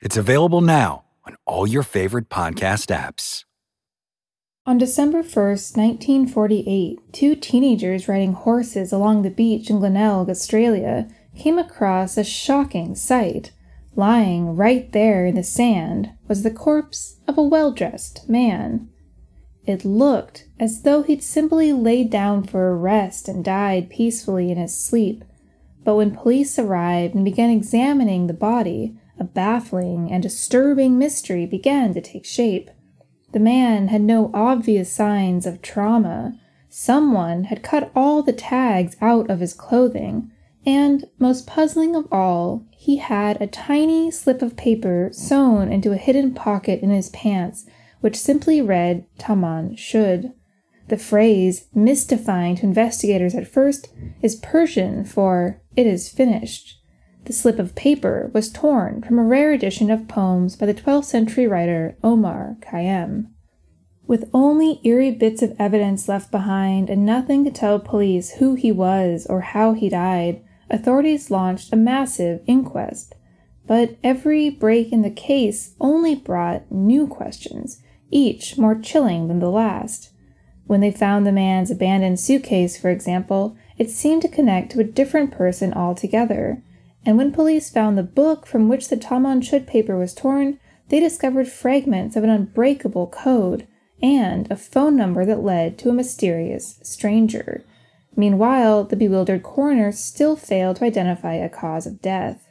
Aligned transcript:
It's 0.00 0.16
available 0.16 0.62
now 0.62 1.04
on 1.26 1.36
all 1.44 1.66
your 1.66 1.82
favorite 1.82 2.30
podcast 2.30 2.86
apps. 2.86 3.44
On 4.64 4.78
December 4.78 5.22
1st, 5.22 5.76
1948, 5.76 7.12
two 7.12 7.34
teenagers 7.34 8.08
riding 8.08 8.32
horses 8.32 8.94
along 8.94 9.20
the 9.20 9.30
beach 9.30 9.68
in 9.68 9.78
Glenelg, 9.78 10.30
Australia, 10.30 11.06
came 11.36 11.58
across 11.58 12.16
a 12.16 12.24
shocking 12.24 12.94
sight. 12.94 13.52
Lying 13.94 14.56
right 14.56 14.90
there 14.92 15.26
in 15.26 15.34
the 15.34 15.42
sand 15.42 16.12
was 16.28 16.44
the 16.44 16.50
corpse 16.50 17.20
of 17.28 17.36
a 17.36 17.42
well 17.42 17.70
dressed 17.70 18.26
man. 18.26 18.88
It 19.66 19.84
looked 19.84 20.48
as 20.58 20.80
though 20.80 21.02
he'd 21.02 21.22
simply 21.22 21.74
laid 21.74 22.08
down 22.08 22.44
for 22.44 22.70
a 22.70 22.74
rest 22.74 23.28
and 23.28 23.44
died 23.44 23.90
peacefully 23.90 24.50
in 24.50 24.56
his 24.56 24.82
sleep. 24.82 25.24
But 25.84 25.96
when 25.96 26.16
police 26.16 26.58
arrived 26.58 27.14
and 27.14 27.22
began 27.22 27.50
examining 27.50 28.28
the 28.28 28.32
body, 28.32 28.96
a 29.20 29.24
baffling 29.24 30.10
and 30.10 30.22
disturbing 30.22 30.98
mystery 30.98 31.44
began 31.44 31.92
to 31.94 32.00
take 32.00 32.24
shape. 32.24 32.70
The 33.32 33.38
man 33.38 33.88
had 33.88 34.00
no 34.00 34.30
obvious 34.34 34.90
signs 34.90 35.46
of 35.46 35.62
trauma. 35.62 36.40
Someone 36.68 37.44
had 37.44 37.62
cut 37.62 37.92
all 37.94 38.22
the 38.22 38.32
tags 38.32 38.96
out 39.00 39.28
of 39.30 39.40
his 39.40 39.52
clothing, 39.52 40.32
and, 40.66 41.04
most 41.18 41.46
puzzling 41.46 41.94
of 41.94 42.08
all, 42.10 42.66
he 42.70 42.96
had 42.96 43.40
a 43.40 43.46
tiny 43.46 44.10
slip 44.10 44.42
of 44.42 44.56
paper 44.56 45.10
sewn 45.12 45.70
into 45.70 45.92
a 45.92 45.96
hidden 45.96 46.34
pocket 46.34 46.80
in 46.80 46.90
his 46.90 47.10
pants, 47.10 47.66
which 48.00 48.16
simply 48.16 48.60
read 48.60 49.04
Taman 49.18 49.76
Shud. 49.76 50.32
The 50.88 50.96
phrase, 50.96 51.66
mystifying 51.72 52.56
to 52.56 52.64
investigators 52.64 53.34
at 53.34 53.46
first, 53.46 53.88
is 54.22 54.34
Persian 54.36 55.04
for 55.04 55.60
it 55.76 55.86
is 55.86 56.08
finished. 56.08 56.79
The 57.30 57.36
slip 57.36 57.60
of 57.60 57.76
paper 57.76 58.28
was 58.34 58.50
torn 58.50 59.02
from 59.02 59.16
a 59.16 59.22
rare 59.22 59.52
edition 59.52 59.88
of 59.88 60.08
poems 60.08 60.56
by 60.56 60.66
the 60.66 60.74
12th 60.74 61.04
century 61.04 61.46
writer 61.46 61.94
Omar 62.02 62.56
Khayyam. 62.60 63.28
With 64.04 64.28
only 64.34 64.80
eerie 64.82 65.12
bits 65.12 65.40
of 65.40 65.54
evidence 65.56 66.08
left 66.08 66.32
behind 66.32 66.90
and 66.90 67.06
nothing 67.06 67.44
to 67.44 67.52
tell 67.52 67.78
police 67.78 68.32
who 68.32 68.56
he 68.56 68.72
was 68.72 69.28
or 69.30 69.42
how 69.42 69.74
he 69.74 69.88
died, 69.88 70.42
authorities 70.70 71.30
launched 71.30 71.72
a 71.72 71.76
massive 71.76 72.40
inquest. 72.48 73.14
But 73.64 73.96
every 74.02 74.50
break 74.50 74.90
in 74.90 75.02
the 75.02 75.08
case 75.08 75.76
only 75.80 76.16
brought 76.16 76.68
new 76.68 77.06
questions, 77.06 77.80
each 78.10 78.58
more 78.58 78.74
chilling 78.74 79.28
than 79.28 79.38
the 79.38 79.52
last. 79.52 80.10
When 80.66 80.80
they 80.80 80.90
found 80.90 81.24
the 81.24 81.30
man's 81.30 81.70
abandoned 81.70 82.18
suitcase, 82.18 82.76
for 82.76 82.90
example, 82.90 83.56
it 83.78 83.88
seemed 83.88 84.22
to 84.22 84.28
connect 84.28 84.72
to 84.72 84.80
a 84.80 84.84
different 84.84 85.30
person 85.30 85.72
altogether 85.72 86.64
and 87.04 87.16
when 87.16 87.32
police 87.32 87.70
found 87.70 87.96
the 87.96 88.02
book 88.02 88.46
from 88.46 88.68
which 88.68 88.88
the 88.88 88.96
Taman 88.96 89.40
Shud 89.42 89.66
paper 89.66 89.96
was 89.96 90.14
torn, 90.14 90.58
they 90.88 91.00
discovered 91.00 91.48
fragments 91.48 92.16
of 92.16 92.24
an 92.24 92.30
unbreakable 92.30 93.06
code 93.08 93.66
and 94.02 94.50
a 94.50 94.56
phone 94.56 94.96
number 94.96 95.24
that 95.24 95.42
led 95.42 95.78
to 95.78 95.90
a 95.90 95.94
mysterious 95.94 96.78
stranger. 96.82 97.64
Meanwhile, 98.16 98.84
the 98.84 98.96
bewildered 98.96 99.42
coroner 99.42 99.92
still 99.92 100.36
failed 100.36 100.76
to 100.76 100.84
identify 100.84 101.34
a 101.34 101.48
cause 101.48 101.86
of 101.86 102.02
death. 102.02 102.48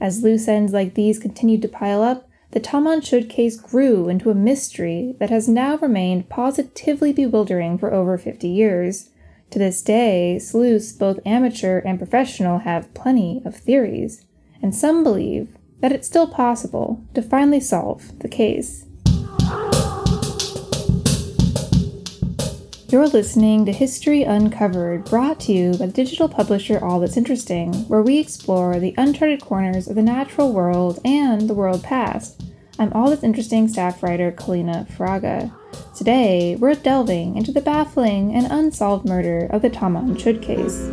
As 0.00 0.22
loose 0.22 0.48
ends 0.48 0.72
like 0.72 0.94
these 0.94 1.18
continued 1.18 1.62
to 1.62 1.68
pile 1.68 2.02
up, 2.02 2.28
the 2.50 2.60
Taman 2.60 3.00
Shud 3.00 3.30
case 3.30 3.56
grew 3.56 4.08
into 4.08 4.30
a 4.30 4.34
mystery 4.34 5.16
that 5.18 5.30
has 5.30 5.48
now 5.48 5.78
remained 5.78 6.28
positively 6.28 7.12
bewildering 7.12 7.78
for 7.78 7.92
over 7.92 8.18
50 8.18 8.46
years. 8.46 9.08
To 9.52 9.58
this 9.58 9.82
day, 9.82 10.38
sleuths, 10.38 10.92
both 10.94 11.20
amateur 11.26 11.80
and 11.80 11.98
professional, 11.98 12.60
have 12.60 12.94
plenty 12.94 13.42
of 13.44 13.54
theories, 13.54 14.24
and 14.62 14.74
some 14.74 15.04
believe 15.04 15.54
that 15.80 15.92
it's 15.92 16.06
still 16.06 16.26
possible 16.26 17.04
to 17.12 17.20
finally 17.20 17.60
solve 17.60 18.18
the 18.20 18.28
case. 18.28 18.86
You're 22.88 23.08
listening 23.08 23.66
to 23.66 23.72
History 23.72 24.22
Uncovered, 24.22 25.04
brought 25.04 25.40
to 25.40 25.52
you 25.52 25.74
by 25.74 25.88
digital 25.88 26.30
publisher 26.30 26.82
All 26.82 27.00
That's 27.00 27.18
Interesting, 27.18 27.74
where 27.88 28.02
we 28.02 28.20
explore 28.20 28.80
the 28.80 28.94
uncharted 28.96 29.42
corners 29.42 29.86
of 29.86 29.96
the 29.96 30.02
natural 30.02 30.54
world 30.54 30.98
and 31.04 31.42
the 31.42 31.54
world 31.54 31.82
past. 31.82 32.42
I'm 32.78 32.92
All 32.94 33.10
That's 33.10 33.22
Interesting 33.22 33.68
staff 33.68 34.02
writer 34.02 34.32
Kaleena 34.32 34.90
Fraga. 34.90 35.52
Today, 35.94 36.56
we're 36.56 36.74
delving 36.74 37.36
into 37.36 37.52
the 37.52 37.60
baffling 37.60 38.34
and 38.34 38.50
unsolved 38.50 39.06
murder 39.06 39.46
of 39.50 39.60
the 39.60 39.68
Taman 39.68 40.16
Shud 40.16 40.40
case. 40.40 40.88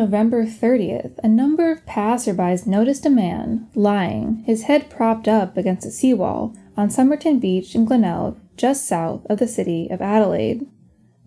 November 0.00 0.46
30th, 0.46 1.18
a 1.22 1.28
number 1.28 1.70
of 1.70 1.84
passerbys 1.84 2.66
noticed 2.66 3.04
a 3.04 3.10
man 3.10 3.68
lying, 3.74 4.42
his 4.46 4.62
head 4.62 4.88
propped 4.88 5.28
up 5.28 5.58
against 5.58 5.84
a 5.84 5.90
seawall, 5.90 6.56
on 6.74 6.88
Somerton 6.88 7.38
Beach 7.38 7.74
in 7.74 7.84
Glenelg, 7.84 8.40
just 8.56 8.86
south 8.86 9.26
of 9.26 9.38
the 9.38 9.46
city 9.46 9.88
of 9.90 10.00
Adelaide. 10.00 10.66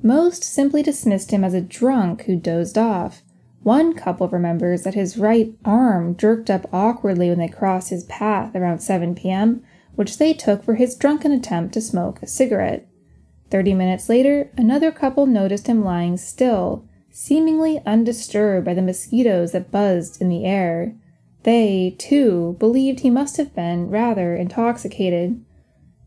Most 0.01 0.43
simply 0.43 0.81
dismissed 0.81 1.29
him 1.29 1.43
as 1.43 1.53
a 1.53 1.61
drunk 1.61 2.23
who 2.23 2.35
dozed 2.35 2.75
off. 2.75 3.21
One 3.61 3.93
couple 3.93 4.27
remembers 4.27 4.81
that 4.81 4.95
his 4.95 5.19
right 5.19 5.53
arm 5.63 6.17
jerked 6.17 6.49
up 6.49 6.67
awkwardly 6.73 7.29
when 7.29 7.37
they 7.37 7.49
crossed 7.49 7.91
his 7.91 8.05
path 8.05 8.55
around 8.55 8.79
7 8.79 9.13
p.m., 9.13 9.63
which 9.93 10.17
they 10.17 10.33
took 10.33 10.63
for 10.63 10.73
his 10.73 10.95
drunken 10.95 11.31
attempt 11.31 11.75
to 11.75 11.81
smoke 11.81 12.23
a 12.23 12.27
cigarette. 12.27 12.87
Thirty 13.51 13.75
minutes 13.75 14.09
later, 14.09 14.49
another 14.57 14.91
couple 14.91 15.27
noticed 15.27 15.67
him 15.67 15.85
lying 15.85 16.17
still 16.17 16.87
seemingly 17.13 17.79
undisturbed 17.85 18.65
by 18.65 18.73
the 18.73 18.81
mosquitoes 18.81 19.51
that 19.51 19.71
buzzed 19.71 20.19
in 20.19 20.29
the 20.29 20.45
air. 20.45 20.95
They, 21.43 21.95
too, 21.99 22.57
believed 22.59 23.01
he 23.01 23.11
must 23.11 23.37
have 23.37 23.53
been 23.55 23.91
rather 23.91 24.35
intoxicated. 24.35 25.39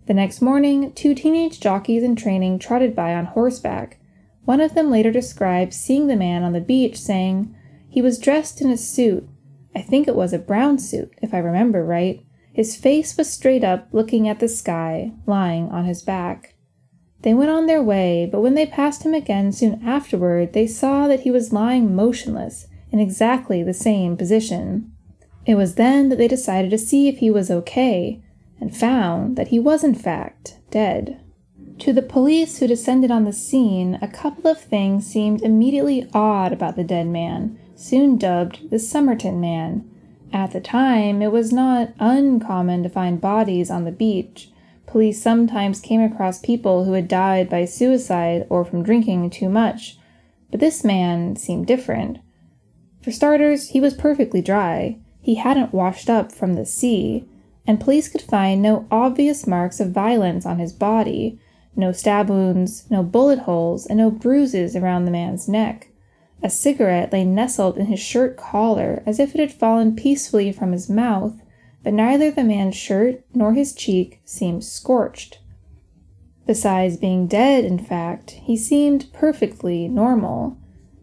The 0.06 0.14
next 0.14 0.42
morning, 0.42 0.92
two 0.92 1.14
teenage 1.14 1.60
jockeys 1.60 2.02
in 2.02 2.16
training 2.16 2.58
trotted 2.58 2.96
by 2.96 3.14
on 3.14 3.26
horseback. 3.26 3.98
One 4.44 4.60
of 4.60 4.74
them 4.74 4.90
later 4.90 5.12
described 5.12 5.72
seeing 5.72 6.08
the 6.08 6.16
man 6.16 6.42
on 6.42 6.52
the 6.52 6.60
beach, 6.60 6.98
saying, 6.98 7.54
He 7.88 8.02
was 8.02 8.18
dressed 8.18 8.60
in 8.60 8.70
a 8.70 8.76
suit. 8.76 9.28
I 9.76 9.82
think 9.82 10.08
it 10.08 10.16
was 10.16 10.32
a 10.32 10.38
brown 10.38 10.78
suit, 10.80 11.12
if 11.22 11.32
I 11.32 11.38
remember 11.38 11.84
right. 11.84 12.24
His 12.52 12.74
face 12.74 13.16
was 13.16 13.32
straight 13.32 13.62
up, 13.62 13.88
looking 13.92 14.26
at 14.28 14.40
the 14.40 14.48
sky, 14.48 15.12
lying 15.24 15.68
on 15.70 15.84
his 15.84 16.02
back. 16.02 16.55
They 17.22 17.34
went 17.34 17.50
on 17.50 17.66
their 17.66 17.82
way, 17.82 18.28
but 18.30 18.40
when 18.40 18.54
they 18.54 18.66
passed 18.66 19.04
him 19.04 19.14
again 19.14 19.52
soon 19.52 19.86
afterward, 19.86 20.52
they 20.52 20.66
saw 20.66 21.08
that 21.08 21.20
he 21.20 21.30
was 21.30 21.52
lying 21.52 21.94
motionless 21.94 22.68
in 22.90 23.00
exactly 23.00 23.62
the 23.62 23.74
same 23.74 24.16
position. 24.16 24.92
It 25.44 25.54
was 25.54 25.74
then 25.74 26.08
that 26.08 26.16
they 26.16 26.28
decided 26.28 26.70
to 26.70 26.78
see 26.78 27.08
if 27.08 27.18
he 27.18 27.30
was 27.30 27.50
okay, 27.50 28.22
and 28.60 28.76
found 28.76 29.36
that 29.36 29.48
he 29.48 29.58
was 29.58 29.84
in 29.84 29.94
fact 29.94 30.58
dead. 30.70 31.20
To 31.80 31.92
the 31.92 32.02
police 32.02 32.58
who 32.58 32.66
descended 32.66 33.10
on 33.10 33.24
the 33.24 33.32
scene, 33.32 33.98
a 34.00 34.08
couple 34.08 34.50
of 34.50 34.60
things 34.60 35.06
seemed 35.06 35.42
immediately 35.42 36.08
odd 36.14 36.52
about 36.52 36.74
the 36.76 36.84
dead 36.84 37.06
man, 37.06 37.58
soon 37.74 38.16
dubbed 38.16 38.70
the 38.70 38.78
Somerton 38.78 39.40
Man. 39.40 39.88
At 40.32 40.52
the 40.52 40.60
time, 40.60 41.20
it 41.22 41.30
was 41.30 41.52
not 41.52 41.92
uncommon 41.98 42.82
to 42.82 42.88
find 42.88 43.20
bodies 43.20 43.70
on 43.70 43.84
the 43.84 43.92
beach. 43.92 44.50
Police 44.86 45.20
sometimes 45.20 45.80
came 45.80 46.00
across 46.00 46.38
people 46.38 46.84
who 46.84 46.92
had 46.92 47.08
died 47.08 47.48
by 47.48 47.64
suicide 47.64 48.46
or 48.48 48.64
from 48.64 48.82
drinking 48.82 49.30
too 49.30 49.48
much, 49.48 49.98
but 50.50 50.60
this 50.60 50.84
man 50.84 51.36
seemed 51.36 51.66
different. 51.66 52.18
For 53.02 53.10
starters, 53.10 53.70
he 53.70 53.80
was 53.80 53.94
perfectly 53.94 54.40
dry. 54.40 54.98
He 55.20 55.36
hadn't 55.36 55.74
washed 55.74 56.08
up 56.08 56.32
from 56.32 56.54
the 56.54 56.66
sea, 56.66 57.24
and 57.66 57.80
police 57.80 58.08
could 58.08 58.22
find 58.22 58.62
no 58.62 58.86
obvious 58.90 59.46
marks 59.46 59.80
of 59.80 59.90
violence 59.90 60.46
on 60.46 60.58
his 60.58 60.72
body 60.72 61.38
no 61.76 61.92
stab 61.92 62.30
wounds, 62.30 62.90
no 62.90 63.02
bullet 63.02 63.40
holes, 63.40 63.86
and 63.86 63.98
no 63.98 64.10
bruises 64.10 64.74
around 64.74 65.04
the 65.04 65.10
man's 65.10 65.46
neck. 65.46 65.88
A 66.42 66.48
cigarette 66.48 67.12
lay 67.12 67.24
nestled 67.24 67.76
in 67.76 67.86
his 67.86 68.00
shirt 68.00 68.36
collar 68.36 69.02
as 69.04 69.20
if 69.20 69.34
it 69.34 69.40
had 69.40 69.52
fallen 69.52 69.94
peacefully 69.94 70.52
from 70.52 70.72
his 70.72 70.88
mouth, 70.88 71.34
but 71.86 71.94
neither 71.94 72.32
the 72.32 72.42
man's 72.42 72.74
shirt 72.74 73.22
nor 73.32 73.52
his 73.52 73.72
cheek 73.72 74.20
seemed 74.24 74.64
scorched. 74.64 75.38
Besides 76.44 76.96
being 76.96 77.28
dead, 77.28 77.64
in 77.64 77.78
fact, 77.78 78.32
he 78.32 78.56
seemed 78.56 79.06
perfectly 79.12 79.86
normal. 79.86 80.58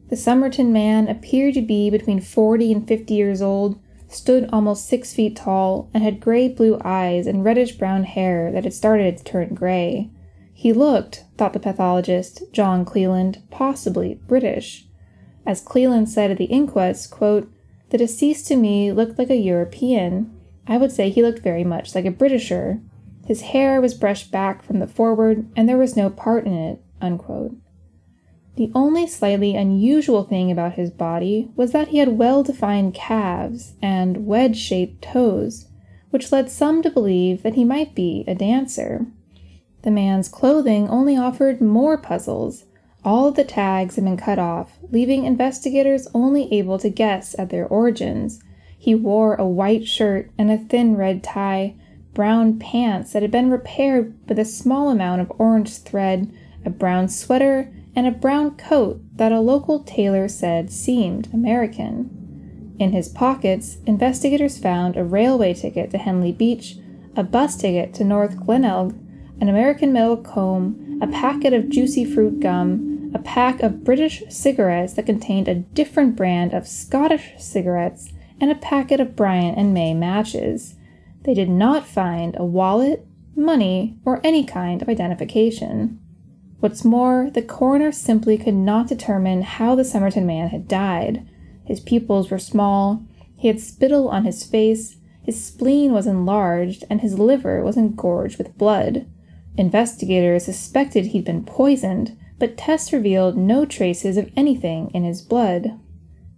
The 0.10 0.18
Somerton 0.18 0.74
man 0.74 1.08
appeared 1.08 1.54
to 1.54 1.62
be 1.62 1.90
between 1.90 2.20
forty 2.20 2.74
and 2.74 2.86
fifty 2.86 3.14
years 3.14 3.42
old, 3.42 3.80
stood 4.10 4.50
almost 4.52 4.86
six 4.86 5.14
feet 5.14 5.38
tall, 5.38 5.90
and 5.94 6.04
had 6.04 6.20
gray 6.20 6.50
blue 6.50 6.78
eyes 6.84 7.28
and 7.28 7.46
reddish 7.46 7.78
brown 7.78 8.04
hair 8.04 8.52
that 8.52 8.66
had 8.66 8.74
started 8.74 9.16
to 9.16 9.24
turn 9.24 9.56
gray. 9.56 10.10
He 10.54 10.74
looked, 10.74 11.24
thought 11.38 11.54
the 11.54 11.62
pathologist, 11.62 12.44
John 12.52 12.84
Cleland, 12.84 13.42
possibly 13.50 14.20
British. 14.28 14.86
As 15.46 15.62
Cleland 15.62 16.10
said 16.10 16.30
at 16.30 16.38
the 16.38 16.44
inquest, 16.44 17.10
quote, 17.10 17.50
the 17.90 17.98
deceased 17.98 18.48
to 18.48 18.58
me 18.58 18.92
looked 18.92 19.18
like 19.18 19.30
a 19.30 19.38
European. 19.38 20.38
I 20.68 20.78
would 20.78 20.92
say 20.92 21.10
he 21.10 21.22
looked 21.22 21.40
very 21.40 21.64
much 21.64 21.94
like 21.96 22.06
a 22.06 22.12
Britisher. 22.12 22.82
His 23.26 23.42
hair 23.42 23.82
was 23.82 23.94
brushed 23.94 24.32
back 24.32 24.64
from 24.64 24.80
the 24.80 24.88
forward, 24.88 25.48
and 25.56 25.68
there 25.68 25.78
was 25.78 25.98
no 25.98 26.10
part 26.10 26.46
in 26.46 26.54
it. 26.54 26.82
Unquote. 27.02 27.56
The 28.56 28.72
only 28.76 29.08
slightly 29.08 29.56
unusual 29.56 30.24
thing 30.24 30.52
about 30.52 30.74
his 30.74 30.92
body 30.92 31.50
was 31.56 31.72
that 31.72 31.88
he 31.88 31.98
had 31.98 32.18
well 32.18 32.44
defined 32.44 32.94
calves 32.94 33.74
and 33.82 34.28
wedge 34.28 34.58
shaped 34.58 35.02
toes, 35.02 35.68
which 36.12 36.32
led 36.32 36.50
some 36.52 36.84
to 36.84 36.92
believe 36.92 37.42
that 37.42 37.56
he 37.56 37.66
might 37.66 37.96
be 37.96 38.24
a 38.28 38.36
dancer. 38.36 39.08
The 39.82 39.92
man's 39.92 40.30
clothing 40.30 40.88
only 40.88 41.18
offered 41.18 41.62
more 41.62 41.98
puzzles. 41.98 42.66
All 43.04 43.28
of 43.28 43.36
the 43.36 43.44
tags 43.44 43.96
had 43.96 44.06
been 44.06 44.18
cut 44.18 44.40
off, 44.40 44.78
leaving 44.92 45.26
investigators 45.26 46.08
only 46.14 46.54
able 46.54 46.78
to 46.80 46.90
guess 46.90 47.36
at 47.38 47.50
their 47.50 47.68
origins. 47.68 48.40
He 48.84 48.96
wore 48.96 49.36
a 49.36 49.48
white 49.48 49.88
shirt 49.88 50.30
and 50.38 50.52
a 50.52 50.58
thin 50.58 50.98
red 50.98 51.24
tie, 51.24 51.76
brown 52.14 52.60
pants 52.60 53.14
that 53.14 53.22
had 53.22 53.32
been 53.32 53.50
repaired 53.50 54.14
with 54.28 54.38
a 54.38 54.44
small 54.44 54.90
amount 54.90 55.22
of 55.22 55.32
orange 55.38 55.78
thread, 55.78 56.30
a 56.66 56.70
brown 56.70 57.08
sweater, 57.08 57.72
and 57.96 58.06
a 58.06 58.12
brown 58.12 58.58
coat 58.58 59.00
that 59.16 59.32
a 59.32 59.40
local 59.40 59.80
tailor 59.84 60.28
said 60.28 60.70
seemed 60.70 61.34
American. 61.34 62.76
In 62.78 62.92
his 62.92 63.08
pockets, 63.08 63.78
investigators 63.86 64.58
found 64.58 64.98
a 64.98 65.06
railway 65.06 65.54
ticket 65.54 65.92
to 65.92 65.98
Henley 65.98 66.34
Beach, 66.34 66.76
a 67.16 67.24
bus 67.24 67.56
ticket 67.56 67.94
to 67.94 68.04
North 68.04 68.38
Glenelg, 68.46 68.98
an 69.40 69.48
American 69.48 69.94
metal 69.94 70.18
comb, 70.18 71.00
a 71.02 71.08
packet 71.08 71.54
of 71.54 71.70
juicy 71.70 72.04
fruit 72.04 72.42
gum, 72.42 73.14
a 73.16 73.20
pack 73.20 73.64
of 73.64 73.86
British 73.86 74.24
cigarettes 74.28 74.92
that 74.96 75.06
contained 75.06 75.48
a 75.48 75.56
different 75.56 76.18
brand 76.18 76.54
of 76.54 76.68
Scottish 76.68 77.32
cigarettes, 77.38 78.12
and 78.40 78.52
a 78.52 78.56
packet 78.56 79.00
of 79.00 79.16
Bryant 79.16 79.58
and 79.58 79.74
May 79.74 79.94
matches. 79.94 80.76
They 81.24 81.34
did 81.34 81.50
not 81.50 81.88
find 81.88 82.36
a 82.38 82.46
wallet, 82.46 83.06
money, 83.36 83.98
or 84.06 84.22
any 84.24 84.44
kind 84.44 84.82
of 84.82 84.90
identification. 84.90 86.00
What's 86.60 86.86
more, 86.86 87.30
the 87.30 87.42
coroner 87.42 87.92
simply 87.92 88.38
could 88.38 88.54
not 88.54 88.88
determine 88.88 89.42
how 89.42 89.76
the 89.76 89.84
Somerton 89.84 90.26
man 90.26 90.50
had 90.50 90.68
died. 90.68 91.28
His 91.66 91.80
pupils 91.80 92.32
were 92.32 92.40
small, 92.40 93.04
he 93.36 93.50
had 93.50 93.60
spittle 93.60 94.08
on 94.08 94.24
his 94.24 94.46
face, 94.46 94.98
his 95.22 95.44
spleen 95.44 95.92
was 95.92 96.08
enlarged, 96.08 96.84
and 96.90 97.02
his 97.02 97.20
liver 97.20 97.64
was 97.64 97.78
engorged 97.78 98.38
with 98.38 98.58
blood. 98.58 99.06
Investigators 99.58 100.46
suspected 100.46 101.08
he'd 101.08 101.26
been 101.26 101.44
poisoned, 101.44 102.18
but 102.40 102.58
tests 102.58 102.92
revealed 102.92 103.38
no 103.38 103.66
traces 103.66 104.18
of 104.18 104.32
anything 104.36 104.90
in 104.94 105.04
his 105.04 105.22
blood. 105.22 105.80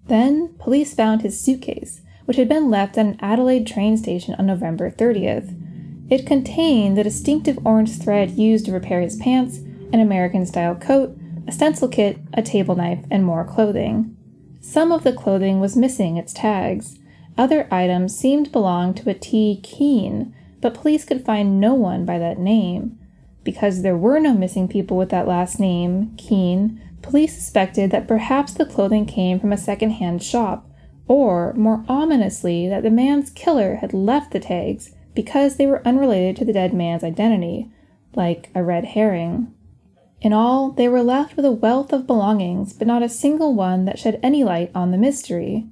Then, 0.08 0.54
police 0.60 0.94
found 0.94 1.22
his 1.22 1.40
suitcase, 1.40 2.02
which 2.26 2.38
had 2.38 2.50
been 2.50 2.70
left 2.70 2.98
at 2.98 3.06
an 3.06 3.18
Adelaide 3.20 3.66
train 3.66 3.98
station 3.98 4.36
on 4.36 4.46
November 4.46 4.92
30th. 4.92 5.62
It 6.10 6.28
contained 6.28 6.98
the 6.98 7.04
distinctive 7.04 7.58
orange 7.66 7.98
thread 7.98 8.32
used 8.32 8.66
to 8.66 8.72
repair 8.72 9.02
his 9.02 9.16
pants, 9.16 9.58
an 9.92 10.00
American 10.00 10.46
style 10.46 10.76
coat, 10.76 11.18
a 11.48 11.52
stencil 11.52 11.88
kit, 11.88 12.20
a 12.34 12.42
table 12.42 12.76
knife, 12.76 13.04
and 13.10 13.24
more 13.24 13.44
clothing. 13.44 14.16
Some 14.62 14.92
of 14.92 15.04
the 15.04 15.14
clothing 15.14 15.60
was 15.60 15.76
missing 15.76 16.18
its 16.18 16.34
tags. 16.34 16.98
Other 17.38 17.68
items 17.72 18.18
seemed 18.18 18.46
to 18.46 18.52
belong 18.52 18.94
to 18.96 19.10
a 19.10 19.14
T. 19.14 19.60
Keane, 19.64 20.34
but 20.62 20.74
police 20.74 21.06
could 21.06 21.26
find 21.26 21.60
no 21.60 21.74
one 21.74 22.06
by 22.06 22.18
that 22.18 22.40
name. 22.40 22.98
Because 23.44 23.82
there 23.82 23.98
were 23.98 24.20
no 24.20 24.34
missing 24.34 24.68
people 24.68 24.98
with 24.98 25.10
that 25.10 25.28
last 25.28 25.60
name, 25.60 26.16
Keane, 26.18 26.82
police 27.06 27.36
suspected 27.36 27.92
that 27.92 28.08
perhaps 28.08 28.54
the 28.54 28.66
clothing 28.66 29.06
came 29.06 29.40
from 29.40 29.54
a 29.54 29.58
second-hand 29.58 30.24
shop, 30.24 30.70
or, 31.08 31.54
more 31.54 31.86
ominously, 31.88 32.68
that 32.68 32.84
the 32.84 32.90
man's 32.90 33.30
killer 33.30 33.76
had 33.76 33.94
left 33.94 34.32
the 34.32 34.40
tags 34.40 34.94
because 35.14 35.56
they 35.56 35.68
were 35.68 35.88
unrelated 35.88 36.36
to 36.36 36.46
the 36.46 36.54
dead 36.54 36.74
man's 36.74 37.04
identity, 37.04 37.72
like 38.16 38.50
a 38.56 38.64
red 38.64 38.86
herring. 38.86 39.54
In 40.22 40.34
all, 40.34 40.72
they 40.72 40.88
were 40.88 41.04
left 41.04 41.36
with 41.36 41.46
a 41.46 41.52
wealth 41.52 41.94
of 41.94 42.08
belongings, 42.08 42.74
but 42.74 42.88
not 42.88 43.04
a 43.04 43.10
single 43.10 43.54
one 43.54 43.86
that 43.86 44.00
shed 44.00 44.20
any 44.24 44.44
light 44.44 44.72
on 44.74 44.92
the 44.92 44.98
mystery. 44.98 45.68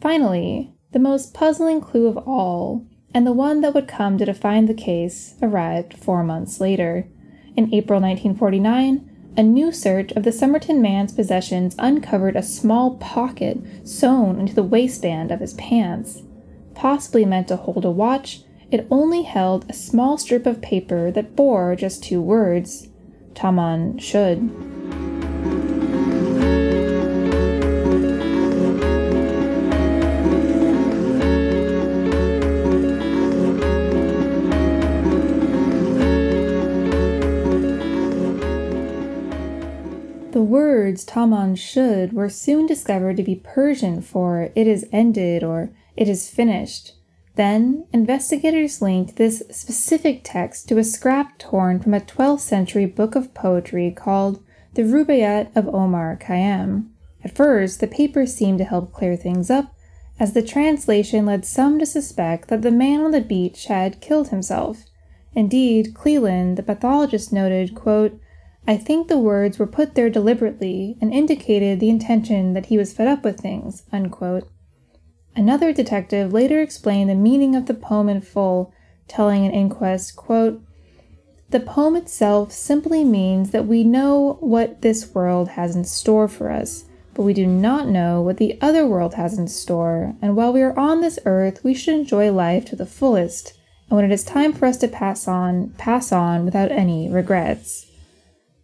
Finally, 0.00 0.72
the 0.92 0.98
most 0.98 1.34
puzzling 1.34 1.80
clue 1.80 2.06
of 2.06 2.16
all, 2.16 2.86
and 3.12 3.26
the 3.26 3.32
one 3.32 3.60
that 3.60 3.74
would 3.74 3.88
come 3.88 4.16
to 4.16 4.24
define 4.24 4.66
the 4.66 4.74
case, 4.74 5.34
arrived 5.42 5.98
four 5.98 6.24
months 6.24 6.60
later. 6.60 7.08
In 7.56 7.74
April 7.74 8.00
1949, 8.00 9.07
a 9.38 9.42
new 9.42 9.70
search 9.70 10.10
of 10.12 10.24
the 10.24 10.32
Somerton 10.32 10.82
man's 10.82 11.12
possessions 11.12 11.76
uncovered 11.78 12.34
a 12.34 12.42
small 12.42 12.96
pocket 12.96 13.56
sewn 13.86 14.40
into 14.40 14.52
the 14.52 14.64
waistband 14.64 15.30
of 15.30 15.38
his 15.38 15.54
pants. 15.54 16.22
Possibly 16.74 17.24
meant 17.24 17.46
to 17.46 17.56
hold 17.56 17.84
a 17.84 17.90
watch, 17.90 18.40
it 18.72 18.88
only 18.90 19.22
held 19.22 19.64
a 19.70 19.72
small 19.72 20.18
strip 20.18 20.44
of 20.44 20.60
paper 20.60 21.12
that 21.12 21.36
bore 21.36 21.76
just 21.76 22.02
two 22.02 22.20
words 22.20 22.88
Taman 23.34 23.98
Shud. 23.98 24.50
The 40.38 40.44
words 40.44 41.02
Taman 41.02 41.56
Shud 41.56 42.12
were 42.12 42.28
soon 42.28 42.66
discovered 42.66 43.16
to 43.16 43.24
be 43.24 43.34
Persian 43.34 44.00
for 44.00 44.52
it 44.54 44.68
is 44.68 44.86
ended 44.92 45.42
or 45.42 45.70
it 45.96 46.08
is 46.08 46.30
finished. 46.30 46.94
Then, 47.34 47.86
investigators 47.92 48.80
linked 48.80 49.16
this 49.16 49.42
specific 49.50 50.20
text 50.22 50.68
to 50.68 50.78
a 50.78 50.84
scrap 50.84 51.38
torn 51.38 51.80
from 51.80 51.92
a 51.92 51.98
12th 51.98 52.38
century 52.38 52.86
book 52.86 53.16
of 53.16 53.34
poetry 53.34 53.90
called 53.90 54.40
the 54.74 54.82
Rubaiyat 54.82 55.56
of 55.56 55.66
Omar 55.74 56.16
Khayyam. 56.16 56.90
At 57.24 57.34
first, 57.34 57.80
the 57.80 57.88
paper 57.88 58.24
seemed 58.24 58.58
to 58.58 58.64
help 58.64 58.92
clear 58.92 59.16
things 59.16 59.50
up, 59.50 59.74
as 60.20 60.34
the 60.34 60.42
translation 60.42 61.26
led 61.26 61.44
some 61.44 61.80
to 61.80 61.84
suspect 61.84 62.46
that 62.46 62.62
the 62.62 62.70
man 62.70 63.00
on 63.00 63.10
the 63.10 63.20
beach 63.20 63.66
had 63.66 64.00
killed 64.00 64.28
himself. 64.28 64.84
Indeed, 65.34 65.94
Cleland, 65.94 66.56
the 66.56 66.62
pathologist, 66.62 67.32
noted, 67.32 67.74
quote, 67.74 68.20
I 68.68 68.76
think 68.76 69.08
the 69.08 69.16
words 69.16 69.58
were 69.58 69.66
put 69.66 69.94
there 69.94 70.10
deliberately 70.10 70.98
and 71.00 71.10
indicated 71.10 71.80
the 71.80 71.88
intention 71.88 72.52
that 72.52 72.66
he 72.66 72.76
was 72.76 72.92
fed 72.92 73.08
up 73.08 73.24
with 73.24 73.40
things. 73.40 73.84
Unquote. 73.90 74.46
Another 75.34 75.72
detective 75.72 76.34
later 76.34 76.60
explained 76.60 77.08
the 77.08 77.14
meaning 77.14 77.56
of 77.56 77.64
the 77.64 77.72
poem 77.72 78.10
in 78.10 78.20
full, 78.20 78.70
telling 79.06 79.46
an 79.46 79.52
inquest, 79.52 80.16
quote, 80.16 80.60
The 81.48 81.60
poem 81.60 81.96
itself 81.96 82.52
simply 82.52 83.04
means 83.04 83.52
that 83.52 83.66
we 83.66 83.84
know 83.84 84.36
what 84.40 84.82
this 84.82 85.14
world 85.14 85.48
has 85.50 85.74
in 85.74 85.84
store 85.84 86.28
for 86.28 86.50
us, 86.50 86.84
but 87.14 87.22
we 87.22 87.32
do 87.32 87.46
not 87.46 87.88
know 87.88 88.20
what 88.20 88.36
the 88.36 88.58
other 88.60 88.86
world 88.86 89.14
has 89.14 89.38
in 89.38 89.48
store, 89.48 90.14
and 90.20 90.36
while 90.36 90.52
we 90.52 90.60
are 90.60 90.78
on 90.78 91.00
this 91.00 91.18
earth, 91.24 91.64
we 91.64 91.72
should 91.72 91.94
enjoy 91.94 92.30
life 92.30 92.66
to 92.66 92.76
the 92.76 92.84
fullest, 92.84 93.54
and 93.88 93.96
when 93.96 94.04
it 94.04 94.12
is 94.12 94.24
time 94.24 94.52
for 94.52 94.66
us 94.66 94.76
to 94.76 94.88
pass 94.88 95.26
on, 95.26 95.70
pass 95.78 96.12
on 96.12 96.44
without 96.44 96.70
any 96.70 97.08
regrets. 97.08 97.87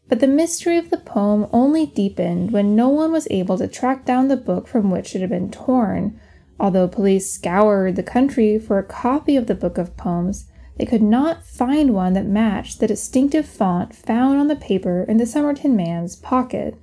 But 0.08 0.20
the 0.20 0.26
mystery 0.26 0.76
of 0.76 0.90
the 0.90 0.99
poem 0.99 1.46
only 1.52 1.87
deepened 1.87 2.52
when 2.52 2.76
no 2.76 2.88
one 2.88 3.11
was 3.11 3.26
able 3.30 3.56
to 3.58 3.66
track 3.66 4.04
down 4.04 4.28
the 4.28 4.37
book 4.37 4.68
from 4.68 4.90
which 4.90 5.14
it 5.14 5.20
had 5.20 5.30
been 5.30 5.50
torn. 5.50 6.20
Although 6.61 6.88
police 6.88 7.32
scoured 7.32 7.96
the 7.96 8.02
country 8.02 8.58
for 8.58 8.78
a 8.78 8.84
copy 8.84 9.37
of 9.37 9.46
the 9.46 9.54
book 9.54 9.78
of 9.78 9.96
poems, 9.96 10.46
they 10.76 10.87
could 10.87 11.02
not 11.02 11.44
find 11.44 11.94
one 11.94 12.12
that 12.14 12.26
matched 12.26 12.80
the 12.80 12.87
distinctive 12.87 13.46
font 13.46 13.94
found 13.94 14.38
on 14.38 14.49
the 14.49 14.56
paper 14.56 15.04
in 15.08 15.16
the 15.16 15.26
Somerton 15.26 15.76
man's 15.76 16.16
pocket. 16.16 16.78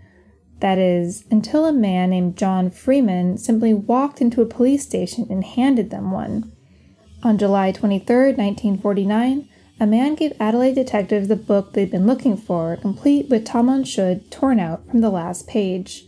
That 0.59 0.77
is, 0.77 1.25
until 1.29 1.65
a 1.65 1.73
man 1.73 2.11
named 2.11 2.37
John 2.37 2.69
Freeman 2.69 3.37
simply 3.37 3.73
walked 3.73 4.21
into 4.21 4.41
a 4.41 4.45
police 4.45 4.83
station 4.83 5.27
and 5.29 5.43
handed 5.43 5.89
them 5.89 6.11
one. 6.11 6.51
On 7.23 7.37
July 7.37 7.71
23, 7.71 8.33
1949, 8.33 9.49
a 9.81 9.87
man 9.87 10.13
gave 10.13 10.31
Adelaide 10.39 10.75
detectives 10.75 11.27
the 11.27 11.35
book 11.35 11.73
they'd 11.73 11.89
been 11.89 12.05
looking 12.05 12.37
for, 12.37 12.77
complete 12.77 13.27
with 13.29 13.43
Taman 13.43 13.83
Shud 13.83 14.29
torn 14.29 14.59
out 14.59 14.87
from 14.87 15.01
the 15.01 15.09
last 15.09 15.47
page. 15.47 16.05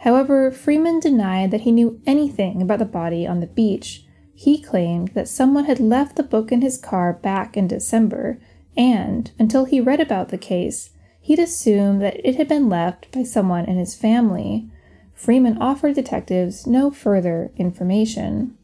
However, 0.00 0.50
Freeman 0.50 1.00
denied 1.00 1.50
that 1.50 1.62
he 1.62 1.72
knew 1.72 1.98
anything 2.04 2.60
about 2.60 2.78
the 2.78 2.84
body 2.84 3.26
on 3.26 3.40
the 3.40 3.46
beach. 3.46 4.04
He 4.34 4.60
claimed 4.60 5.08
that 5.14 5.28
someone 5.28 5.64
had 5.64 5.80
left 5.80 6.16
the 6.16 6.22
book 6.22 6.52
in 6.52 6.60
his 6.60 6.76
car 6.76 7.14
back 7.14 7.56
in 7.56 7.66
December, 7.66 8.38
and, 8.76 9.30
until 9.38 9.64
he 9.64 9.80
read 9.80 9.98
about 9.98 10.28
the 10.28 10.36
case, 10.36 10.90
he'd 11.18 11.38
assumed 11.38 12.02
that 12.02 12.20
it 12.22 12.36
had 12.36 12.48
been 12.48 12.68
left 12.68 13.10
by 13.12 13.22
someone 13.22 13.64
in 13.64 13.78
his 13.78 13.94
family. 13.94 14.68
Freeman 15.14 15.56
offered 15.56 15.94
detectives 15.94 16.66
no 16.66 16.90
further 16.90 17.50
information. 17.56 18.55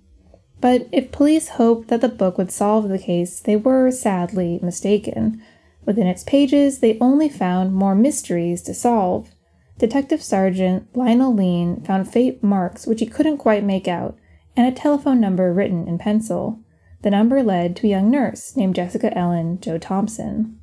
But 0.63 0.87
if 0.93 1.11
police 1.11 1.49
hoped 1.49 1.89
that 1.89 2.01
the 2.01 2.09
book 2.09 2.39
would 2.39 2.53
solve 2.53 2.89
the 2.89 2.99
case, 2.99 3.41
they 3.41 3.57
were 3.57 3.91
sadly 3.91 4.61
mistaken. 4.63 5.43
Within 5.85 6.07
its 6.07 6.23
pages, 6.23 6.79
they 6.79 6.97
only 7.01 7.29
found 7.29 7.75
more 7.75 7.97
mysteries 7.97 8.63
to 8.63 8.73
solve. 8.73 9.35
Detective 9.79 10.23
Sergeant 10.23 10.87
Lionel 10.97 11.35
Leane 11.35 11.83
found 11.83 12.09
faint 12.09 12.45
marks 12.45 12.87
which 12.87 13.01
he 13.01 13.07
couldn't 13.07 13.39
quite 13.39 13.65
make 13.65 13.89
out, 13.89 14.17
and 14.57 14.69
a 14.69 14.71
telephone 14.71 15.19
number 15.19 15.53
written 15.53 15.89
in 15.89 15.99
pencil. 15.99 16.61
The 17.03 17.11
number 17.11 17.43
led 17.43 17.75
to 17.77 17.89
a 17.89 17.91
young 17.91 18.09
nurse 18.09 18.57
named 18.57 18.77
Jessica 18.77 19.13
Ellen 19.19 19.59
Joe 19.61 19.79
Thompson. 19.79 20.61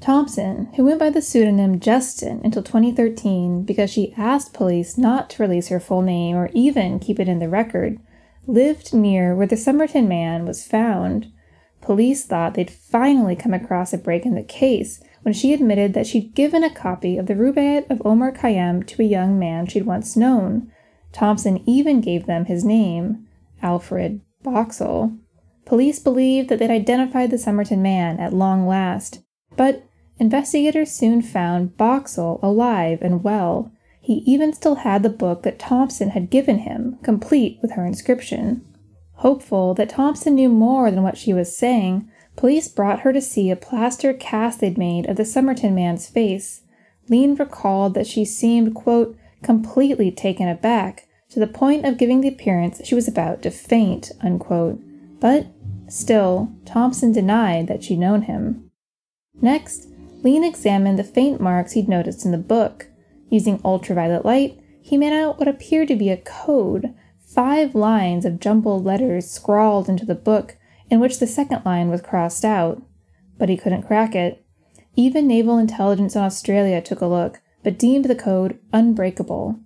Thompson, 0.00 0.72
who 0.74 0.84
went 0.84 0.98
by 0.98 1.10
the 1.10 1.22
pseudonym 1.22 1.78
Jestyn 1.78 2.40
until 2.42 2.64
2013 2.64 3.62
because 3.62 3.90
she 3.90 4.12
asked 4.16 4.52
police 4.52 4.98
not 4.98 5.30
to 5.30 5.42
release 5.44 5.68
her 5.68 5.78
full 5.78 6.02
name 6.02 6.34
or 6.34 6.50
even 6.52 6.98
keep 6.98 7.20
it 7.20 7.28
in 7.28 7.38
the 7.38 7.48
record, 7.48 8.00
lived 8.46 8.94
near 8.94 9.34
where 9.34 9.46
the 9.46 9.56
Somerton 9.56 10.08
man 10.08 10.46
was 10.46 10.66
found. 10.66 11.32
Police 11.80 12.24
thought 12.24 12.54
they'd 12.54 12.70
finally 12.70 13.36
come 13.36 13.54
across 13.54 13.92
a 13.92 13.98
break 13.98 14.26
in 14.26 14.34
the 14.34 14.42
case 14.42 15.00
when 15.22 15.34
she 15.34 15.52
admitted 15.52 15.94
that 15.94 16.06
she'd 16.06 16.34
given 16.34 16.62
a 16.62 16.74
copy 16.74 17.16
of 17.16 17.26
the 17.26 17.34
Rubaiyat 17.34 17.90
of 17.90 18.02
Omar 18.04 18.32
Khayyam 18.32 18.86
to 18.86 19.02
a 19.02 19.06
young 19.06 19.38
man 19.38 19.66
she'd 19.66 19.86
once 19.86 20.16
known. 20.16 20.70
Thompson 21.12 21.62
even 21.68 22.00
gave 22.00 22.26
them 22.26 22.44
his 22.44 22.64
name. 22.64 23.26
Alfred 23.62 24.20
Boxall. 24.42 25.12
Police 25.64 25.98
believed 25.98 26.48
that 26.48 26.60
they'd 26.60 26.70
identified 26.70 27.30
the 27.30 27.38
Somerton 27.38 27.82
man 27.82 28.20
at 28.20 28.32
long 28.32 28.68
last, 28.68 29.20
but 29.56 29.82
investigators 30.18 30.92
soon 30.92 31.22
found 31.22 31.76
Boxall 31.76 32.38
alive 32.42 33.02
and 33.02 33.24
well. 33.24 33.72
He 34.06 34.22
even 34.24 34.52
still 34.52 34.76
had 34.76 35.02
the 35.02 35.08
book 35.08 35.42
that 35.42 35.58
Thompson 35.58 36.10
had 36.10 36.30
given 36.30 36.58
him, 36.58 36.96
complete 37.02 37.58
with 37.60 37.72
her 37.72 37.84
inscription. 37.84 38.64
Hopeful 39.14 39.74
that 39.74 39.88
Thompson 39.88 40.36
knew 40.36 40.48
more 40.48 40.92
than 40.92 41.02
what 41.02 41.18
she 41.18 41.32
was 41.32 41.58
saying, 41.58 42.08
police 42.36 42.68
brought 42.68 43.00
her 43.00 43.12
to 43.12 43.20
see 43.20 43.50
a 43.50 43.56
plaster 43.56 44.12
cast 44.12 44.60
they'd 44.60 44.78
made 44.78 45.06
of 45.06 45.16
the 45.16 45.24
Somerton 45.24 45.74
man's 45.74 46.06
face. 46.06 46.62
Leane 47.08 47.34
recalled 47.34 47.94
that 47.94 48.06
she 48.06 48.24
seemed, 48.24 48.76
quote, 48.76 49.16
completely 49.42 50.12
taken 50.12 50.46
aback 50.46 51.08
to 51.30 51.40
the 51.40 51.48
point 51.48 51.84
of 51.84 51.98
giving 51.98 52.20
the 52.20 52.28
appearance 52.28 52.80
she 52.84 52.94
was 52.94 53.08
about 53.08 53.42
to 53.42 53.50
faint, 53.50 54.12
unquote. 54.20 54.80
But 55.18 55.48
still, 55.88 56.52
Thompson 56.64 57.10
denied 57.10 57.66
that 57.66 57.82
she'd 57.82 57.98
known 57.98 58.22
him. 58.22 58.70
Next, 59.42 59.88
Leane 60.22 60.44
examined 60.44 60.96
the 60.96 61.02
faint 61.02 61.40
marks 61.40 61.72
he'd 61.72 61.88
noticed 61.88 62.24
in 62.24 62.30
the 62.30 62.38
book. 62.38 62.86
Using 63.30 63.60
ultraviolet 63.64 64.24
light, 64.24 64.58
he 64.80 64.96
made 64.96 65.12
out 65.12 65.38
what 65.38 65.48
appeared 65.48 65.88
to 65.88 65.96
be 65.96 66.10
a 66.10 66.16
code, 66.16 66.94
five 67.18 67.74
lines 67.74 68.24
of 68.24 68.40
jumbled 68.40 68.84
letters 68.84 69.28
scrawled 69.30 69.88
into 69.88 70.06
the 70.06 70.14
book, 70.14 70.56
in 70.88 71.00
which 71.00 71.18
the 71.18 71.26
second 71.26 71.64
line 71.64 71.90
was 71.90 72.00
crossed 72.00 72.44
out. 72.44 72.82
But 73.36 73.48
he 73.48 73.56
couldn't 73.56 73.82
crack 73.82 74.14
it. 74.14 74.44
Even 74.94 75.26
Naval 75.26 75.58
Intelligence 75.58 76.14
in 76.14 76.22
Australia 76.22 76.80
took 76.80 77.00
a 77.00 77.06
look, 77.06 77.42
but 77.62 77.78
deemed 77.78 78.06
the 78.06 78.14
code 78.14 78.58
unbreakable. 78.72 79.58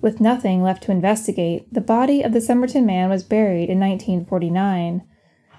With 0.00 0.20
nothing 0.20 0.62
left 0.62 0.84
to 0.84 0.92
investigate, 0.92 1.72
the 1.72 1.80
body 1.80 2.22
of 2.22 2.32
the 2.32 2.40
Somerton 2.40 2.86
man 2.86 3.10
was 3.10 3.22
buried 3.22 3.68
in 3.68 3.78
1949. 3.78 5.02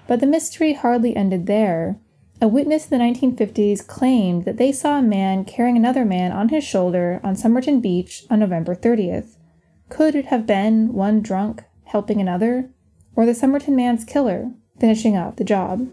But 0.06 0.20
the 0.20 0.26
mystery 0.26 0.74
hardly 0.74 1.16
ended 1.16 1.46
there. 1.46 1.98
A 2.44 2.46
witness 2.46 2.90
in 2.90 2.98
the 2.98 3.02
1950s 3.02 3.86
claimed 3.86 4.44
that 4.44 4.58
they 4.58 4.70
saw 4.70 4.98
a 4.98 5.02
man 5.02 5.46
carrying 5.46 5.78
another 5.78 6.04
man 6.04 6.30
on 6.30 6.50
his 6.50 6.62
shoulder 6.62 7.18
on 7.24 7.36
Somerton 7.36 7.80
Beach 7.80 8.26
on 8.28 8.40
November 8.40 8.74
30th. 8.74 9.38
Could 9.88 10.14
it 10.14 10.26
have 10.26 10.46
been 10.46 10.92
one 10.92 11.22
drunk 11.22 11.64
helping 11.84 12.20
another, 12.20 12.68
or 13.16 13.24
the 13.24 13.34
Somerton 13.34 13.74
man's 13.74 14.04
killer 14.04 14.50
finishing 14.78 15.16
up 15.16 15.36
the 15.36 15.42
job? 15.42 15.88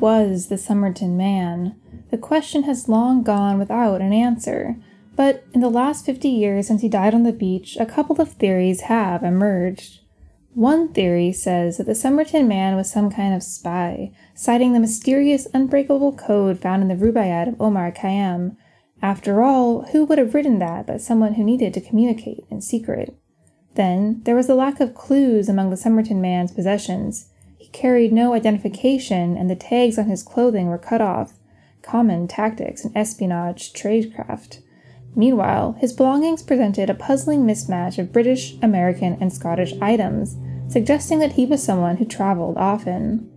Was 0.00 0.48
the 0.48 0.58
Somerton 0.58 1.16
man? 1.16 1.74
The 2.10 2.18
question 2.18 2.64
has 2.64 2.88
long 2.88 3.22
gone 3.22 3.58
without 3.58 4.00
an 4.00 4.12
answer. 4.12 4.76
But 5.16 5.44
in 5.52 5.60
the 5.60 5.68
last 5.68 6.06
50 6.06 6.28
years 6.28 6.68
since 6.68 6.82
he 6.82 6.88
died 6.88 7.14
on 7.14 7.24
the 7.24 7.32
beach, 7.32 7.76
a 7.80 7.86
couple 7.86 8.20
of 8.20 8.32
theories 8.32 8.82
have 8.82 9.24
emerged. 9.24 10.00
One 10.54 10.92
theory 10.92 11.32
says 11.32 11.76
that 11.76 11.86
the 11.86 11.94
Somerton 11.94 12.48
man 12.48 12.76
was 12.76 12.90
some 12.90 13.10
kind 13.10 13.34
of 13.34 13.42
spy, 13.42 14.12
citing 14.34 14.72
the 14.72 14.80
mysterious 14.80 15.46
unbreakable 15.52 16.12
code 16.12 16.58
found 16.58 16.82
in 16.82 16.88
the 16.88 16.94
Rubaiyat 16.94 17.48
of 17.48 17.60
Omar 17.60 17.92
Khayyam. 17.92 18.56
After 19.02 19.42
all, 19.42 19.82
who 19.92 20.04
would 20.04 20.18
have 20.18 20.34
written 20.34 20.58
that 20.58 20.86
but 20.86 21.00
someone 21.00 21.34
who 21.34 21.44
needed 21.44 21.74
to 21.74 21.80
communicate 21.80 22.44
in 22.50 22.60
secret? 22.60 23.16
Then 23.74 24.22
there 24.24 24.34
was 24.34 24.48
the 24.48 24.54
lack 24.54 24.80
of 24.80 24.94
clues 24.94 25.48
among 25.48 25.70
the 25.70 25.76
Somerton 25.76 26.20
man's 26.20 26.50
possessions. 26.50 27.28
Carried 27.72 28.12
no 28.12 28.32
identification, 28.32 29.36
and 29.36 29.48
the 29.50 29.56
tags 29.56 29.98
on 29.98 30.06
his 30.06 30.22
clothing 30.22 30.68
were 30.68 30.78
cut 30.78 31.00
off, 31.00 31.34
common 31.82 32.26
tactics 32.26 32.84
in 32.84 32.96
espionage 32.96 33.72
tradecraft. 33.72 34.60
Meanwhile, 35.14 35.76
his 35.80 35.92
belongings 35.92 36.42
presented 36.42 36.90
a 36.90 36.94
puzzling 36.94 37.44
mismatch 37.44 37.98
of 37.98 38.12
British, 38.12 38.56
American, 38.62 39.16
and 39.20 39.32
Scottish 39.32 39.74
items, 39.80 40.36
suggesting 40.68 41.18
that 41.18 41.32
he 41.32 41.46
was 41.46 41.62
someone 41.62 41.96
who 41.96 42.04
traveled 42.04 42.56
often. 42.56 43.30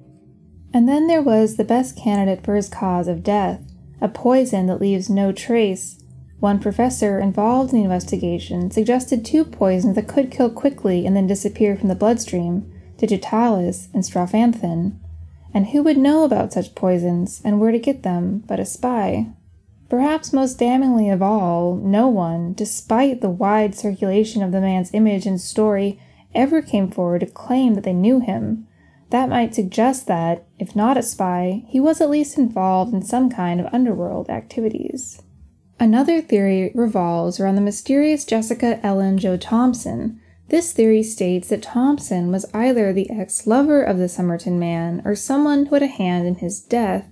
And 0.73 0.87
then 0.87 1.07
there 1.07 1.21
was 1.21 1.55
the 1.55 1.63
best 1.63 1.97
candidate 1.97 2.43
for 2.43 2.55
his 2.55 2.69
cause 2.69 3.07
of 3.07 3.23
death 3.23 3.61
a 4.03 4.09
poison 4.09 4.65
that 4.65 4.81
leaves 4.81 5.11
no 5.11 5.31
trace. 5.31 6.03
One 6.39 6.59
professor 6.59 7.19
involved 7.19 7.71
in 7.71 7.77
the 7.77 7.83
investigation 7.83 8.71
suggested 8.71 9.23
two 9.23 9.45
poisons 9.45 9.95
that 9.95 10.07
could 10.07 10.31
kill 10.31 10.49
quickly 10.49 11.05
and 11.05 11.15
then 11.15 11.27
disappear 11.27 11.75
from 11.75 11.87
the 11.87 11.95
bloodstream 11.95 12.71
digitalis, 13.01 13.89
and 13.93 14.03
strophanthin. 14.03 14.93
And 15.53 15.67
who 15.67 15.81
would 15.83 15.97
know 15.97 16.23
about 16.23 16.53
such 16.53 16.75
poisons 16.75 17.41
and 17.43 17.59
where 17.59 17.71
to 17.71 17.79
get 17.79 18.03
them 18.03 18.43
but 18.47 18.59
a 18.59 18.65
spy? 18.65 19.27
Perhaps 19.89 20.31
most 20.31 20.57
damningly 20.57 21.09
of 21.11 21.21
all, 21.21 21.75
no 21.75 22.07
one, 22.07 22.53
despite 22.53 23.19
the 23.19 23.29
wide 23.29 23.75
circulation 23.75 24.43
of 24.43 24.51
the 24.53 24.61
man's 24.61 24.93
image 24.93 25.25
and 25.25 25.41
story, 25.41 25.99
ever 26.33 26.61
came 26.61 26.89
forward 26.89 27.19
to 27.19 27.25
claim 27.25 27.73
that 27.73 27.83
they 27.83 27.91
knew 27.91 28.19
him. 28.19 28.67
That 29.09 29.27
might 29.27 29.55
suggest 29.55 30.07
that, 30.07 30.45
if 30.59 30.75
not 30.75 30.95
a 30.95 31.01
spy, 31.03 31.63
he 31.67 31.79
was 31.81 31.99
at 31.99 32.09
least 32.09 32.37
involved 32.37 32.93
in 32.93 33.01
some 33.01 33.29
kind 33.29 33.59
of 33.59 33.73
underworld 33.73 34.29
activities. 34.29 35.21
Another 35.77 36.21
theory 36.21 36.71
revolves 36.75 37.39
around 37.39 37.55
the 37.55 37.61
mysterious 37.61 38.23
Jessica 38.23 38.79
Ellen 38.85 39.17
Joe 39.17 39.35
Thompson, 39.35 40.20
this 40.51 40.73
theory 40.73 41.01
states 41.01 41.47
that 41.47 41.63
Thompson 41.63 42.29
was 42.29 42.45
either 42.53 42.91
the 42.91 43.09
ex 43.09 43.47
lover 43.47 43.81
of 43.81 43.97
the 43.97 44.09
Somerton 44.09 44.59
man 44.59 45.01
or 45.05 45.15
someone 45.15 45.65
who 45.65 45.75
had 45.75 45.83
a 45.83 45.87
hand 45.87 46.27
in 46.27 46.35
his 46.35 46.59
death. 46.59 47.07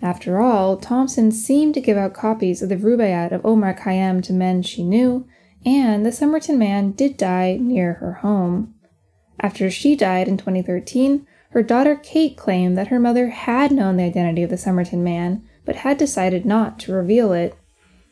After 0.00 0.40
all, 0.40 0.78
Thompson 0.78 1.30
seemed 1.30 1.74
to 1.74 1.82
give 1.82 1.98
out 1.98 2.14
copies 2.14 2.62
of 2.62 2.70
the 2.70 2.76
Rubaiyat 2.76 3.30
of 3.30 3.44
Omar 3.44 3.74
Khayyam 3.74 4.22
to 4.22 4.32
men 4.32 4.62
she 4.62 4.82
knew, 4.82 5.26
and 5.66 6.06
the 6.06 6.12
Somerton 6.12 6.58
man 6.58 6.92
did 6.92 7.18
die 7.18 7.58
near 7.60 7.94
her 7.94 8.14
home. 8.14 8.74
After 9.38 9.70
she 9.70 9.94
died 9.94 10.26
in 10.26 10.38
2013, 10.38 11.26
her 11.50 11.62
daughter 11.62 11.94
Kate 11.94 12.38
claimed 12.38 12.78
that 12.78 12.88
her 12.88 12.98
mother 12.98 13.28
had 13.28 13.70
known 13.70 13.98
the 13.98 14.04
identity 14.04 14.42
of 14.42 14.50
the 14.50 14.56
Somerton 14.56 15.04
man, 15.04 15.42
but 15.66 15.76
had 15.76 15.98
decided 15.98 16.46
not 16.46 16.78
to 16.78 16.94
reveal 16.94 17.34
it. 17.34 17.54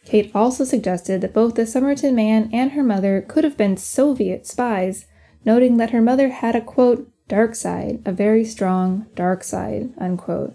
Kate 0.06 0.30
also 0.34 0.64
suggested 0.64 1.20
that 1.20 1.34
both 1.34 1.56
the 1.56 1.66
Somerton 1.66 2.14
man 2.14 2.48
and 2.52 2.72
her 2.72 2.84
mother 2.84 3.20
could 3.20 3.44
have 3.44 3.56
been 3.56 3.76
Soviet 3.76 4.46
spies, 4.46 5.06
noting 5.44 5.76
that 5.76 5.90
her 5.90 6.00
mother 6.00 6.30
had 6.30 6.54
a 6.54 6.60
quote, 6.60 7.10
dark 7.28 7.56
side, 7.56 8.00
a 8.06 8.12
very 8.12 8.44
strong 8.44 9.06
dark 9.16 9.42
side, 9.42 9.92
unquote. 9.98 10.54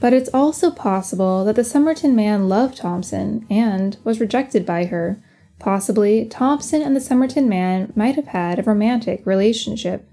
But 0.00 0.14
it's 0.14 0.30
also 0.32 0.70
possible 0.70 1.44
that 1.44 1.56
the 1.56 1.64
Somerton 1.64 2.16
man 2.16 2.48
loved 2.48 2.78
Thompson 2.78 3.46
and 3.50 3.98
was 4.02 4.18
rejected 4.18 4.64
by 4.64 4.86
her. 4.86 5.22
Possibly, 5.58 6.24
Thompson 6.24 6.80
and 6.80 6.96
the 6.96 7.02
Somerton 7.02 7.50
man 7.50 7.92
might 7.94 8.16
have 8.16 8.28
had 8.28 8.58
a 8.58 8.62
romantic 8.62 9.26
relationship. 9.26 10.08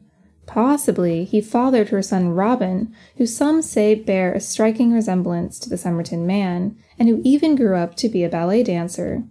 Possibly, 0.47 1.25
he 1.25 1.41
fathered 1.41 1.89
her 1.89 2.01
son 2.01 2.29
Robin, 2.29 2.93
who 3.17 3.25
some 3.25 3.61
say 3.61 3.93
bear 3.93 4.33
a 4.33 4.39
striking 4.39 4.93
resemblance 4.93 5.59
to 5.59 5.69
the 5.69 5.77
Somerton 5.77 6.25
man, 6.25 6.75
and 6.97 7.09
who 7.09 7.21
even 7.23 7.55
grew 7.55 7.75
up 7.75 7.95
to 7.95 8.09
be 8.09 8.23
a 8.23 8.29
ballet 8.29 8.63
dancer. 8.63 9.23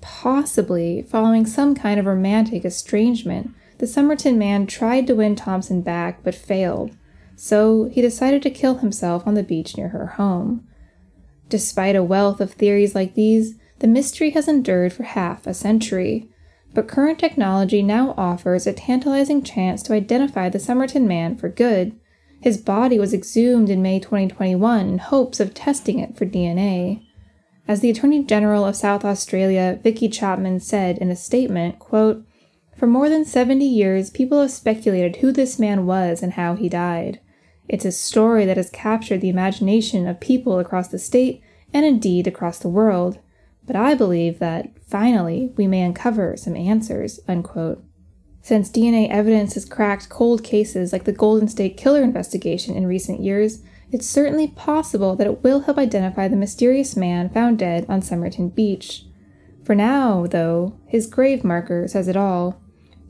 Possibly, 0.00 1.02
following 1.02 1.44
some 1.46 1.74
kind 1.74 1.98
of 1.98 2.06
romantic 2.06 2.64
estrangement, 2.64 3.50
the 3.78 3.88
Somerton 3.88 4.38
man 4.38 4.66
tried 4.66 5.08
to 5.08 5.16
win 5.16 5.34
Thompson 5.34 5.82
back 5.82 6.22
but 6.22 6.34
failed, 6.34 6.96
so 7.34 7.90
he 7.92 8.00
decided 8.00 8.40
to 8.42 8.50
kill 8.50 8.76
himself 8.76 9.26
on 9.26 9.34
the 9.34 9.42
beach 9.42 9.76
near 9.76 9.88
her 9.88 10.06
home. 10.06 10.66
Despite 11.48 11.96
a 11.96 12.04
wealth 12.04 12.40
of 12.40 12.52
theories 12.52 12.94
like 12.94 13.14
these, 13.14 13.56
the 13.80 13.88
mystery 13.88 14.30
has 14.30 14.48
endured 14.48 14.92
for 14.92 15.02
half 15.02 15.46
a 15.46 15.52
century, 15.52 16.30
but 16.76 16.86
current 16.86 17.18
technology 17.18 17.82
now 17.82 18.12
offers 18.18 18.66
a 18.66 18.72
tantalizing 18.74 19.42
chance 19.42 19.82
to 19.82 19.94
identify 19.94 20.50
the 20.50 20.58
Somerton 20.58 21.08
man 21.08 21.34
for 21.34 21.48
good. 21.48 21.98
His 22.42 22.58
body 22.58 22.98
was 22.98 23.14
exhumed 23.14 23.70
in 23.70 23.80
May 23.80 23.98
2021 23.98 24.86
in 24.86 24.98
hopes 24.98 25.40
of 25.40 25.54
testing 25.54 26.00
it 26.00 26.18
for 26.18 26.26
DNA. 26.26 27.02
As 27.66 27.80
the 27.80 27.88
Attorney 27.88 28.22
General 28.24 28.66
of 28.66 28.76
South 28.76 29.06
Australia, 29.06 29.80
Vickie 29.82 30.12
Chapman, 30.12 30.60
said 30.60 30.98
in 30.98 31.10
a 31.10 31.16
statement, 31.16 31.78
quote, 31.78 32.22
For 32.76 32.86
more 32.86 33.08
than 33.08 33.24
70 33.24 33.64
years, 33.64 34.10
people 34.10 34.42
have 34.42 34.50
speculated 34.50 35.16
who 35.16 35.32
this 35.32 35.58
man 35.58 35.86
was 35.86 36.22
and 36.22 36.34
how 36.34 36.56
he 36.56 36.68
died. 36.68 37.20
It's 37.70 37.86
a 37.86 37.90
story 37.90 38.44
that 38.44 38.58
has 38.58 38.68
captured 38.68 39.22
the 39.22 39.30
imagination 39.30 40.06
of 40.06 40.20
people 40.20 40.58
across 40.58 40.88
the 40.88 40.98
state 40.98 41.42
and 41.72 41.86
indeed 41.86 42.26
across 42.26 42.58
the 42.58 42.68
world. 42.68 43.18
But 43.66 43.76
I 43.76 43.94
believe 43.94 44.38
that, 44.38 44.70
finally, 44.86 45.52
we 45.56 45.66
may 45.66 45.82
uncover 45.82 46.36
some 46.36 46.56
answers. 46.56 47.20
Unquote. 47.26 47.82
Since 48.42 48.70
DNA 48.70 49.10
evidence 49.10 49.54
has 49.54 49.64
cracked 49.64 50.08
cold 50.08 50.44
cases 50.44 50.92
like 50.92 51.02
the 51.02 51.12
Golden 51.12 51.48
State 51.48 51.76
Killer 51.76 52.02
investigation 52.02 52.76
in 52.76 52.86
recent 52.86 53.20
years, 53.20 53.60
it's 53.90 54.06
certainly 54.06 54.48
possible 54.48 55.16
that 55.16 55.26
it 55.26 55.42
will 55.42 55.60
help 55.60 55.78
identify 55.78 56.28
the 56.28 56.36
mysterious 56.36 56.96
man 56.96 57.28
found 57.28 57.58
dead 57.58 57.86
on 57.88 58.02
Somerton 58.02 58.50
Beach. 58.50 59.04
For 59.64 59.74
now, 59.74 60.26
though, 60.26 60.78
his 60.86 61.08
grave 61.08 61.42
marker 61.42 61.88
says 61.88 62.06
it 62.06 62.16
all. 62.16 62.60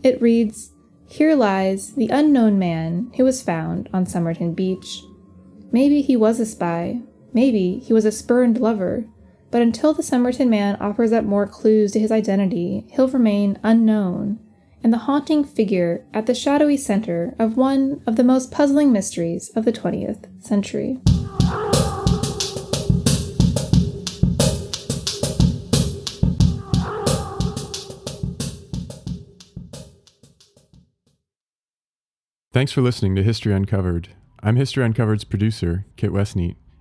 It 0.03 0.23
reads 0.23 0.71
Here 1.07 1.35
lies 1.35 1.93
the 1.93 2.09
unknown 2.09 2.59
man 2.59 3.13
who 3.17 3.25
was 3.25 3.43
found 3.43 3.91
on 3.93 4.07
Somerton 4.07 4.55
Beach. 4.55 5.03
Maybe 5.71 6.01
he 6.01 6.17
was 6.17 6.41
a 6.41 6.47
spy. 6.47 7.01
Maybe 7.35 7.79
he 7.81 7.93
was 7.93 8.07
a 8.07 8.13
spurned 8.13 8.59
lover. 8.59 9.07
But 9.57 9.63
until 9.63 9.95
the 9.95 10.03
Somerton 10.03 10.51
man 10.51 10.77
offers 10.83 11.13
up 11.13 11.25
more 11.25 11.47
clues 11.47 11.93
to 11.93 11.99
his 11.99 12.13
identity, 12.13 12.85
he'll 12.91 13.09
remain 13.09 13.59
unknown, 13.63 14.39
and 14.85 14.93
the 14.93 14.99
haunting 14.99 15.45
figure 15.45 16.05
at 16.13 16.27
the 16.27 16.35
shadowy 16.35 16.77
center 16.77 17.35
of 17.39 17.57
one 17.57 18.03
of 18.07 18.17
the 18.17 18.23
most 18.23 18.51
puzzling 18.51 18.93
mysteries 18.93 19.49
of 19.57 19.65
the 19.65 19.73
20th 19.73 20.27
century. 20.45 21.01
Thanks 32.53 32.73
for 32.73 32.83
listening 32.83 33.17
to 33.17 33.23
History 33.23 33.55
Uncovered. 33.55 34.11
I'm 34.43 34.57
History 34.57 34.85
Uncovered's 34.85 35.25
producer, 35.25 35.87
Kit 35.97 36.11
Westneat. 36.11 36.57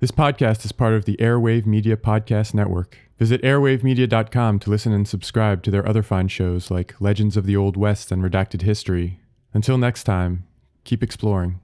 This 0.00 0.12
podcast 0.12 0.64
is 0.64 0.70
part 0.70 0.94
of 0.94 1.06
the 1.06 1.16
Airwave 1.16 1.66
Media 1.66 1.96
Podcast 1.96 2.54
Network. 2.54 2.96
Visit 3.18 3.42
airwavemedia.com 3.42 4.60
to 4.60 4.70
listen 4.70 4.92
and 4.92 5.08
subscribe 5.08 5.64
to 5.64 5.72
their 5.72 5.88
other 5.88 6.04
fine 6.04 6.28
shows 6.28 6.70
like 6.70 6.94
Legends 7.00 7.36
of 7.36 7.46
the 7.46 7.56
Old 7.56 7.76
West 7.76 8.12
and 8.12 8.22
Redacted 8.22 8.62
History. 8.62 9.18
Until 9.52 9.76
next 9.76 10.04
time, 10.04 10.46
keep 10.84 11.02
exploring. 11.02 11.58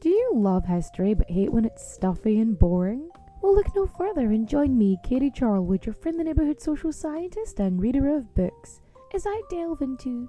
Do 0.00 0.08
you 0.08 0.32
love 0.34 0.66
history 0.66 1.14
but 1.14 1.30
hate 1.30 1.52
when 1.52 1.64
it's 1.64 1.88
stuffy 1.88 2.40
and 2.40 2.58
boring? 2.58 3.10
Well, 3.42 3.54
look 3.54 3.72
no 3.76 3.86
further 3.86 4.32
and 4.32 4.48
join 4.48 4.76
me, 4.76 4.98
Katie 5.04 5.30
Charlwood, 5.30 5.86
your 5.86 5.94
friend, 5.94 6.18
the 6.18 6.24
neighborhood 6.24 6.60
social 6.60 6.90
scientist 6.90 7.60
and 7.60 7.80
reader 7.80 8.08
of 8.08 8.34
books, 8.34 8.80
as 9.14 9.24
I 9.24 9.40
delve 9.50 9.82
into 9.82 10.28